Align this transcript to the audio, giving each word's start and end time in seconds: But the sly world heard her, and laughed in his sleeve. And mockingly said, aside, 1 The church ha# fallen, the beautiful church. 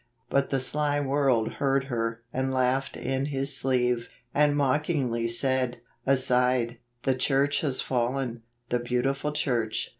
But 0.31 0.49
the 0.49 0.59
sly 0.59 0.99
world 0.99 1.53
heard 1.59 1.83
her, 1.83 2.23
and 2.33 2.51
laughed 2.51 2.97
in 2.97 3.25
his 3.27 3.55
sleeve. 3.55 4.09
And 4.33 4.57
mockingly 4.57 5.27
said, 5.27 5.79
aside, 6.07 6.69
1 6.69 6.77
The 7.03 7.15
church 7.15 7.61
ha# 7.61 7.69
fallen, 7.83 8.41
the 8.69 8.79
beautiful 8.79 9.31
church. 9.31 9.89